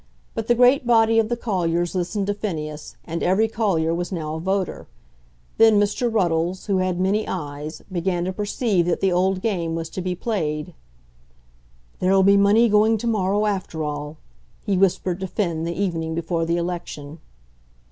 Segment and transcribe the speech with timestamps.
[0.33, 4.33] But the great body of the colliers listened to Phineas, and every collier was now
[4.33, 4.87] a voter.
[5.59, 6.11] Then Mr.
[6.11, 10.15] Ruddles, who had many eyes, began to perceive that the old game was to be
[10.15, 10.73] played.
[11.99, 14.17] "There'll be money going to morrow after all,"
[14.65, 17.19] he whispered to Finn the evening before the election.